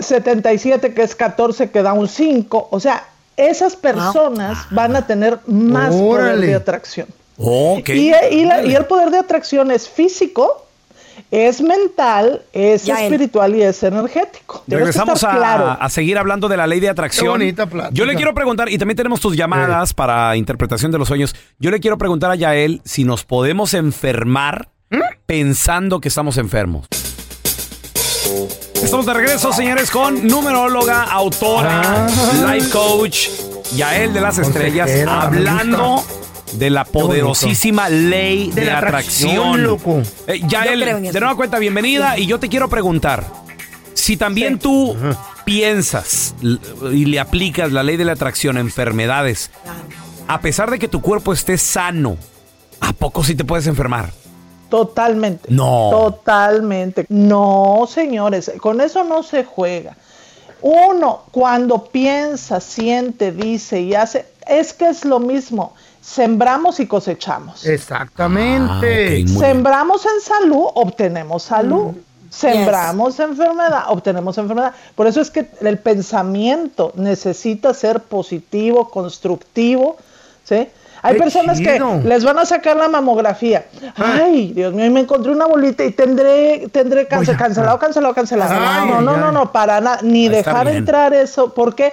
77, 0.00 0.92
que 0.92 1.02
es 1.02 1.14
14, 1.14 1.70
que 1.70 1.82
da 1.82 1.92
un 1.92 2.08
5. 2.08 2.68
O 2.70 2.80
sea, 2.80 3.04
esas 3.36 3.76
personas 3.76 4.58
van 4.70 4.96
a 4.96 5.06
tener 5.06 5.38
más 5.46 5.94
poder 5.94 6.36
de 6.48 6.54
atracción. 6.54 7.06
Y 8.30 8.44
la- 8.44 8.62
y 8.64 8.74
el 8.74 8.84
poder 8.86 9.10
de 9.10 9.18
atracción 9.18 9.70
es 9.70 9.88
físico, 9.88 10.63
es 11.30 11.60
mental, 11.60 12.42
es 12.52 12.84
Ya, 12.84 12.98
él. 13.04 13.12
espiritual 13.12 13.54
y 13.54 13.62
es 13.62 13.82
energético. 13.82 14.62
Debes 14.66 14.86
Regresamos 14.86 15.24
a, 15.24 15.36
claro. 15.36 15.76
a 15.80 15.88
seguir 15.88 16.18
hablando 16.18 16.48
de 16.48 16.56
la 16.56 16.66
ley 16.66 16.80
de 16.80 16.88
atracción. 16.88 17.24
Qué 17.26 17.30
bonita 17.30 17.66
plática. 17.66 17.94
Yo 17.94 18.06
le 18.06 18.14
quiero 18.16 18.34
preguntar, 18.34 18.68
y 18.68 18.78
también 18.78 18.96
tenemos 18.96 19.20
tus 19.20 19.36
llamadas 19.36 19.94
para 19.94 20.36
interpretación 20.36 20.92
de 20.92 20.98
los 20.98 21.08
sueños. 21.08 21.34
Yo 21.58 21.70
le 21.70 21.80
quiero 21.80 21.98
preguntar 21.98 22.30
a 22.30 22.34
Yael 22.34 22.80
si 22.84 23.04
nos 23.04 23.24
podemos 23.24 23.74
enfermar 23.74 24.68
pensando 25.26 26.00
que 26.00 26.08
estamos 26.08 26.38
enfermos. 26.38 26.86
Estamos 28.82 29.06
de 29.06 29.14
regreso, 29.14 29.52
señores, 29.52 29.90
con 29.90 30.26
numeróloga, 30.26 31.04
autora, 31.04 32.06
life 32.46 32.70
coach, 32.70 33.28
Yael 33.76 34.12
de 34.12 34.20
las 34.20 34.38
Estrellas, 34.38 34.90
hablando 35.08 36.04
de 36.52 36.70
la 36.70 36.84
poderosísima 36.84 37.88
ley 37.88 38.50
de, 38.50 38.62
De 38.62 38.66
la 38.66 38.78
atracción. 38.78 39.30
atracción, 39.30 39.62
loco. 39.62 40.02
Eh, 40.26 40.40
creo 40.48 40.98
en 40.98 41.04
de 41.04 41.20
nueva 41.20 41.36
cuenta, 41.36 41.58
bienvenida. 41.58 42.18
Y 42.18 42.26
yo 42.26 42.38
te 42.38 42.48
quiero 42.48 42.68
preguntar, 42.68 43.24
si 43.94 44.16
también 44.16 44.58
tú 44.58 44.96
piensas 45.44 46.34
y 46.42 47.04
le 47.04 47.20
aplicas 47.20 47.72
la 47.72 47.82
ley 47.82 47.96
de 47.96 48.04
la 48.04 48.12
atracción 48.12 48.56
a 48.56 48.60
enfermedades, 48.60 49.50
a 50.28 50.40
pesar 50.40 50.70
de 50.70 50.78
que 50.78 50.88
tu 50.88 51.00
cuerpo 51.00 51.32
esté 51.32 51.58
sano, 51.58 52.16
¿a 52.80 52.92
poco 52.92 53.24
sí 53.24 53.34
te 53.34 53.44
puedes 53.44 53.66
enfermar? 53.66 54.12
Totalmente. 54.70 55.48
No. 55.50 55.90
Totalmente. 55.90 57.06
No, 57.08 57.88
señores, 57.88 58.50
con 58.60 58.80
eso 58.80 59.04
no 59.04 59.22
se 59.22 59.44
juega. 59.44 59.96
Uno, 60.62 61.24
cuando 61.30 61.84
piensa, 61.84 62.58
siente, 62.60 63.32
dice 63.32 63.82
y 63.82 63.94
hace, 63.94 64.26
es 64.46 64.72
que 64.72 64.88
es 64.88 65.04
lo 65.04 65.20
mismo. 65.20 65.74
Sembramos 66.04 66.80
y 66.80 66.86
cosechamos. 66.86 67.64
Exactamente. 67.64 69.24
Ah, 69.26 69.38
Sembramos 69.38 70.04
en 70.04 70.20
salud, 70.20 70.66
obtenemos 70.74 71.42
salud. 71.44 71.94
Sembramos 72.28 73.18
enfermedad, 73.20 73.84
obtenemos 73.88 74.36
enfermedad. 74.36 74.72
Por 74.94 75.06
eso 75.06 75.20
es 75.20 75.30
que 75.30 75.48
el 75.62 75.78
pensamiento 75.78 76.92
necesita 76.96 77.72
ser 77.72 78.00
positivo, 78.00 78.90
constructivo, 78.90 79.96
¿sí? 80.44 80.68
Hay 81.00 81.14
Qué 81.16 81.20
personas 81.20 81.58
chido. 81.58 82.00
que 82.00 82.08
les 82.08 82.24
van 82.24 82.38
a 82.38 82.46
sacar 82.46 82.76
la 82.76 82.88
mamografía. 82.88 83.66
Ay, 83.96 84.52
Dios 84.54 84.72
mío, 84.72 84.86
y 84.86 84.90
me 84.90 85.00
encontré 85.00 85.32
una 85.32 85.44
bolita 85.46 85.84
y 85.84 85.90
tendré, 85.90 86.66
tendré 86.72 87.06
cáncer, 87.06 87.36
cancelado, 87.36 87.78
cancelado, 87.78 88.14
cancelado. 88.14 88.54
Ay, 88.58 88.88
no, 88.88 89.00
no, 89.02 89.10
ay, 89.12 89.20
no, 89.20 89.30
no, 89.32 89.52
para 89.52 89.80
nada, 89.82 89.98
ni 90.02 90.28
dejar 90.28 90.64
bien. 90.66 90.78
entrar 90.78 91.12
eso. 91.12 91.52
¿Por 91.52 91.74
qué? 91.74 91.92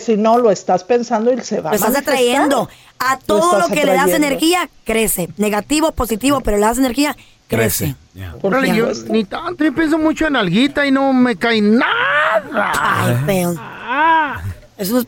si 0.00 0.16
no 0.16 0.38
lo 0.38 0.50
estás 0.50 0.84
pensando 0.84 1.32
y 1.32 1.40
se 1.40 1.60
va 1.60 1.70
Lo 1.70 1.74
a 1.74 1.76
estás 1.76 1.96
atrayendo. 1.96 2.68
A 2.98 3.18
todo 3.18 3.58
lo 3.58 3.68
que 3.68 3.84
le 3.84 3.94
das 3.94 4.10
energía, 4.10 4.68
crece. 4.84 5.28
Negativo, 5.36 5.92
positivo, 5.92 6.40
pero 6.40 6.56
le 6.56 6.66
das 6.66 6.78
energía, 6.78 7.16
crece. 7.48 7.96
Por 8.40 8.52
Órale, 8.54 8.68
yo 8.68 8.86
supuesto. 8.94 9.12
ni 9.12 9.24
tanto, 9.24 9.64
yo 9.64 9.74
pienso 9.74 9.98
mucho 9.98 10.26
en 10.26 10.36
alguita 10.36 10.86
y 10.86 10.90
no 10.90 11.12
me 11.12 11.36
cae 11.36 11.60
nada. 11.60 12.72
Ay, 12.74 13.16
feo. 13.26 13.54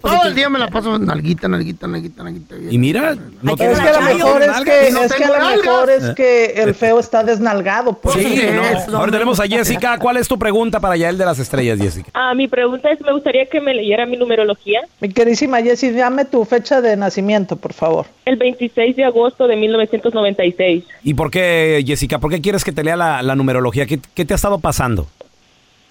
Todo 0.00 0.24
el 0.28 0.34
día 0.34 0.48
me 0.48 0.58
la 0.58 0.68
paso 0.68 0.96
en 0.96 1.10
alguita, 1.10 1.46
alguita, 1.46 1.86
alguita, 1.86 2.22
alguita. 2.22 2.54
Y 2.70 2.78
mira, 2.78 3.16
no 3.42 3.52
Es 3.54 3.58
que 3.58 3.88
a 3.88 4.00
lo 4.00 4.02
mejor 4.02 4.42
es 4.42 4.60
que, 4.60 4.90
no 4.92 5.02
es 5.02 5.12
que 5.12 5.24
a 5.24 5.28
tengo 5.32 5.38
lo 5.50 5.56
mejor 5.56 5.90
es 5.90 6.10
que 6.14 6.44
el 6.62 6.74
feo 6.74 7.00
está 7.00 7.24
desnalgado. 7.24 7.94
pues. 7.94 8.14
Sí, 8.16 8.24
Sí, 8.24 8.46
no. 8.54 8.62
es, 8.62 8.88
Ahora 8.88 9.10
tenemos 9.12 9.40
a 9.40 9.44
Jessica. 9.46 9.98
¿Cuál 9.98 10.16
es 10.18 10.28
tu 10.28 10.38
pregunta 10.38 10.80
para 10.80 10.96
Yael 10.96 11.18
de 11.18 11.24
las 11.24 11.38
estrellas, 11.38 11.78
Jessica? 11.78 12.10
Ah, 12.14 12.34
mi 12.34 12.46
pregunta 12.48 12.90
es, 12.90 13.00
me 13.00 13.12
gustaría 13.12 13.46
que 13.46 13.60
me 13.60 13.74
leyera 13.74 14.06
mi 14.06 14.16
numerología. 14.16 14.80
Mi 15.00 15.08
queridísima 15.08 15.60
Jessie, 15.62 15.92
dame 15.92 16.24
tu 16.24 16.44
fecha 16.44 16.80
de 16.80 16.96
nacimiento, 16.96 17.56
por 17.56 17.72
favor. 17.72 18.06
El 18.24 18.36
26 18.36 18.96
de 18.96 19.04
agosto 19.04 19.46
de 19.46 19.56
1996. 19.56 20.84
¿Y 21.02 21.14
por 21.14 21.30
qué, 21.30 21.82
Jessica? 21.86 22.18
¿Por 22.18 22.30
qué 22.30 22.40
quieres 22.40 22.64
que 22.64 22.72
te 22.72 22.84
lea 22.84 22.96
la, 22.96 23.22
la 23.22 23.34
numerología? 23.34 23.86
¿Qué, 23.86 23.98
qué 24.14 24.24
te 24.24 24.34
ha 24.34 24.36
estado 24.36 24.58
pasando? 24.58 25.06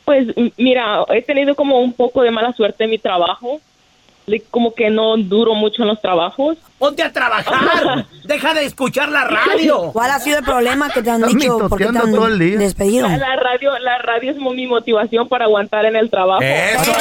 Pues 0.05 0.27
mira, 0.57 1.03
he 1.09 1.21
tenido 1.21 1.55
como 1.55 1.79
un 1.79 1.93
poco 1.93 2.21
de 2.23 2.31
mala 2.31 2.51
suerte 2.53 2.83
en 2.85 2.89
mi 2.89 2.97
trabajo. 2.97 3.59
Como 4.51 4.73
que 4.73 4.89
no 4.89 5.17
duro 5.17 5.53
mucho 5.53 5.81
en 5.81 5.89
los 5.89 5.99
trabajos. 6.01 6.55
Ponte 6.79 7.03
a 7.03 7.11
trabajar. 7.11 8.05
Deja 8.23 8.53
de 8.53 8.63
escuchar 8.65 9.09
la 9.09 9.25
radio. 9.25 9.91
¿Cuál 9.91 10.11
ha 10.11 10.19
sido 10.19 10.39
el 10.39 10.45
problema 10.45 10.89
que 10.89 11.03
te 11.03 11.09
han 11.09 11.23
Estás 11.25 11.35
dicho? 11.35 11.67
¿Por 11.67 11.77
qué 11.77 11.85
te 11.87 11.99
todo 11.99 12.27
el 12.27 12.39
día. 12.39 12.57
despedido? 12.57 13.05
La, 13.09 13.35
radio, 13.35 13.77
la 13.79 13.97
radio 13.97 14.31
es 14.31 14.37
mi 14.37 14.65
motivación 14.65 15.27
para 15.27 15.43
aguantar 15.43 15.83
en 15.85 15.97
el 15.97 16.09
trabajo. 16.09 16.41
¡Eso! 16.41 16.91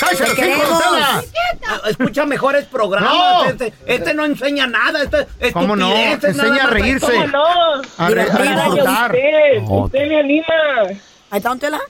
¡Cállate, 0.00 0.34
queremos. 0.34 0.66
Ah, 0.92 1.22
Escucha 1.88 2.24
mejores 2.26 2.66
programas. 2.66 3.12
No. 3.12 3.44
Este, 3.46 3.72
este 3.86 4.14
no 4.14 4.24
enseña 4.26 4.66
nada. 4.66 5.02
Este, 5.02 5.52
¿Cómo 5.52 5.74
no? 5.74 5.90
Enseña 5.94 6.42
nada 6.44 6.64
a 6.64 6.66
reírse. 6.66 7.06
¿Cómo 7.12 7.26
no? 7.28 7.44
A, 7.98 8.08
re- 8.10 8.22
a 8.22 8.24
disfrutar. 8.24 9.10
Usted, 9.14 9.62
usted 9.68 10.08
me 10.08 10.20
anima. 10.20 10.44
¿Ahí 11.30 11.38
está 11.38 11.52
un 11.52 11.58
tela? 11.58 11.80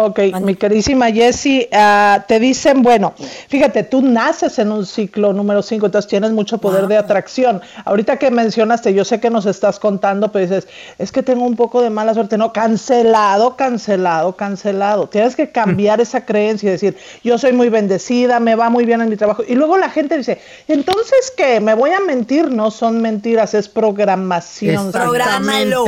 Ok, 0.00 0.20
mi 0.42 0.54
queridísima 0.54 1.10
Jessie, 1.10 1.68
ah, 1.72 2.24
te 2.28 2.38
dicen, 2.38 2.84
bueno, 2.84 3.14
fíjate, 3.48 3.82
tú 3.82 4.00
naces 4.00 4.60
en 4.60 4.70
un 4.70 4.86
ciclo 4.86 5.32
número 5.32 5.60
5, 5.60 5.86
entonces 5.86 6.08
tienes 6.08 6.30
mucho 6.30 6.58
poder 6.58 6.86
de 6.86 6.96
atracción. 6.96 7.60
Ahorita 7.84 8.16
que 8.16 8.30
mencionaste, 8.30 8.94
yo 8.94 9.04
sé 9.04 9.18
que 9.18 9.28
nos 9.28 9.44
estás 9.44 9.80
contando, 9.80 10.30
pero 10.30 10.46
dices, 10.46 10.68
es 10.98 11.10
que 11.10 11.24
tengo 11.24 11.44
un 11.44 11.56
poco 11.56 11.82
de 11.82 11.90
mala 11.90 12.14
suerte. 12.14 12.38
No, 12.38 12.52
cancelado, 12.52 13.56
cancelado, 13.56 14.36
cancelado. 14.36 15.08
Tienes 15.08 15.34
que 15.34 15.50
cambiar 15.50 16.00
esa 16.00 16.24
creencia 16.24 16.68
y 16.68 16.72
decir, 16.72 16.96
yo 17.24 17.36
soy 17.36 17.52
muy 17.52 17.68
bendecida, 17.68 18.38
me 18.38 18.54
va 18.54 18.70
muy 18.70 18.84
bien 18.84 19.00
en 19.00 19.08
mi 19.08 19.16
trabajo. 19.16 19.42
Y 19.48 19.56
luego 19.56 19.78
la 19.78 19.90
gente 19.90 20.16
dice, 20.16 20.40
entonces, 20.68 21.32
¿qué? 21.36 21.58
¿Me 21.58 21.74
voy 21.74 21.90
a 21.90 21.98
mentir? 21.98 22.52
No 22.52 22.70
son 22.70 23.02
mentiras, 23.02 23.52
es 23.54 23.68
programación. 23.68 24.92
Prográmalo. 24.92 25.86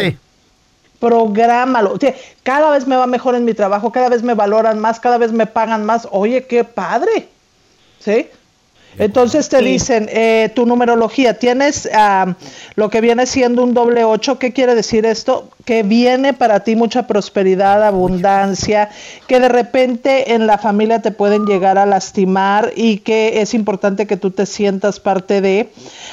Prográmalo. 1.00 1.94
O 1.94 1.98
sea, 1.98 2.14
cada 2.44 2.70
vez 2.70 2.86
me 2.86 2.94
va 2.94 3.06
mejor 3.06 3.34
en 3.34 3.44
mi 3.44 3.54
trabajo, 3.54 3.90
cada 3.90 4.08
vez 4.08 4.22
me 4.22 4.34
valoran 4.34 4.78
más, 4.78 5.00
cada 5.00 5.18
vez 5.18 5.32
me 5.32 5.46
pagan 5.46 5.84
más. 5.84 6.06
Oye, 6.12 6.46
qué 6.46 6.62
padre. 6.62 7.28
¿Sí? 7.98 8.28
Entonces 8.98 9.48
te 9.48 9.62
dicen, 9.62 10.08
eh, 10.10 10.50
tu 10.54 10.66
numerología, 10.66 11.38
tienes 11.38 11.88
ah, 11.94 12.34
lo 12.74 12.90
que 12.90 13.00
viene 13.00 13.26
siendo 13.26 13.62
un 13.62 13.72
doble 13.72 14.04
ocho. 14.04 14.38
¿Qué 14.38 14.52
quiere 14.52 14.74
decir 14.74 15.06
esto? 15.06 15.48
Que 15.64 15.82
viene 15.82 16.34
para 16.34 16.60
ti 16.60 16.76
mucha 16.76 17.06
prosperidad, 17.06 17.82
abundancia, 17.82 18.90
que 19.26 19.40
de 19.40 19.48
repente 19.48 20.34
en 20.34 20.46
la 20.46 20.58
familia 20.58 21.00
te 21.00 21.12
pueden 21.12 21.46
llegar 21.46 21.78
a 21.78 21.86
lastimar 21.86 22.72
y 22.74 22.98
que 22.98 23.40
es 23.40 23.54
importante 23.54 24.06
que 24.06 24.16
tú 24.16 24.32
te 24.32 24.44
sientas 24.44 25.00
parte 25.00 25.40
de. 25.40 25.70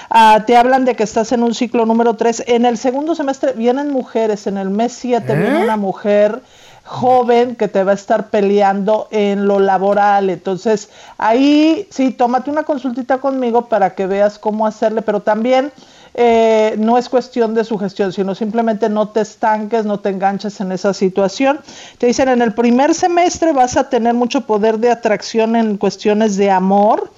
Ah, 0.09 0.43
te 0.45 0.55
hablan 0.55 0.85
de 0.85 0.95
que 0.95 1.03
estás 1.03 1.31
en 1.31 1.43
un 1.43 1.55
ciclo 1.55 1.85
número 1.85 2.15
3. 2.15 2.43
En 2.47 2.65
el 2.65 2.77
segundo 2.77 3.15
semestre 3.15 3.53
vienen 3.53 3.91
mujeres, 3.91 4.47
en 4.47 4.57
el 4.57 4.69
mes 4.69 4.93
7 4.93 5.35
viene 5.35 5.63
una 5.63 5.77
mujer 5.77 6.41
joven 6.87 7.55
que 7.55 7.67
te 7.67 7.83
va 7.83 7.91
a 7.91 7.95
estar 7.95 8.29
peleando 8.29 9.07
en 9.11 9.45
lo 9.45 9.59
laboral. 9.59 10.29
Entonces, 10.29 10.89
ahí 11.17 11.87
sí, 11.91 12.11
tómate 12.11 12.49
una 12.49 12.63
consultita 12.63 13.19
conmigo 13.19 13.67
para 13.67 13.93
que 13.93 14.07
veas 14.07 14.39
cómo 14.39 14.65
hacerle, 14.65 15.01
pero 15.01 15.21
también 15.21 15.71
eh, 16.19 16.73
no 16.79 16.97
es 16.97 17.09
cuestión 17.09 17.53
de 17.53 17.63
sugestión, 17.63 18.11
sino 18.11 18.33
simplemente 18.33 18.89
no 18.89 19.09
te 19.09 19.21
estanques, 19.21 19.85
no 19.85 19.99
te 19.99 20.09
enganches 20.09 20.59
en 20.59 20.71
esa 20.71 20.91
situación. 20.93 21.59
Te 21.99 22.07
dicen, 22.07 22.27
en 22.29 22.41
el 22.41 22.53
primer 22.53 22.95
semestre 22.95 23.53
vas 23.53 23.77
a 23.77 23.87
tener 23.89 24.15
mucho 24.15 24.41
poder 24.41 24.79
de 24.79 24.89
atracción 24.89 25.55
en 25.55 25.77
cuestiones 25.77 26.35
de 26.35 26.49
amor 26.49 27.11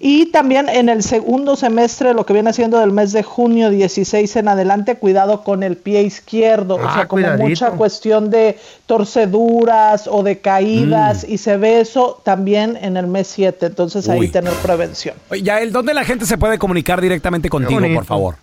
y 0.00 0.26
también 0.32 0.68
en 0.70 0.88
el 0.88 1.02
segundo 1.02 1.54
semestre, 1.56 2.14
lo 2.14 2.24
que 2.24 2.32
viene 2.32 2.52
siendo 2.54 2.78
del 2.80 2.92
mes 2.92 3.12
de 3.12 3.22
junio 3.22 3.68
16 3.70 4.34
en 4.36 4.48
adelante, 4.48 4.96
cuidado 4.96 5.44
con 5.44 5.62
el 5.62 5.76
pie 5.76 6.02
izquierdo, 6.02 6.76
o 6.76 6.80
Ah, 6.82 6.94
sea, 6.94 7.08
como 7.08 7.22
cuidadito. 7.22 7.48
mucha 7.48 7.70
cuestión 7.72 8.30
de 8.30 8.58
torceduras 8.86 10.06
o 10.10 10.22
de 10.22 10.38
caídas 10.38 11.24
y 11.28 11.38
se 11.38 11.56
ve 11.56 11.80
eso 11.80 12.20
también 12.24 12.78
en 12.80 12.96
el 12.96 13.06
mes 13.06 13.26
7, 13.28 13.66
entonces 13.66 14.08
ahí 14.08 14.20
Uy. 14.20 14.28
tener 14.28 14.52
prevención. 14.54 15.14
Oye, 15.30 15.42
Yael, 15.42 15.72
¿dónde 15.72 15.92
la 15.94 16.04
gente 16.04 16.24
se 16.26 16.38
puede 16.38 16.58
comunicar 16.58 17.00
directamente 17.00 17.48
contigo, 17.48 17.80
por 17.94 18.04
favor? 18.04 18.36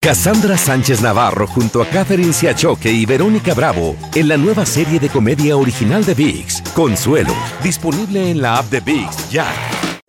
Cassandra 0.00 0.56
Sánchez 0.56 1.02
Navarro 1.02 1.48
junto 1.48 1.82
a 1.82 1.86
Catherine 1.86 2.32
Siachoque 2.32 2.92
y 2.92 3.06
Verónica 3.06 3.54
Bravo 3.54 3.96
en 4.14 4.28
la 4.28 4.36
nueva 4.36 4.64
serie 4.64 5.00
de 5.00 5.08
comedia 5.08 5.56
original 5.56 6.04
de 6.04 6.14
VIX, 6.14 6.62
Consuelo, 6.74 7.34
disponible 7.62 8.30
en 8.30 8.40
la 8.40 8.58
app 8.58 8.70
de 8.70 8.80
VIX 8.80 9.30
ya. 9.30 9.46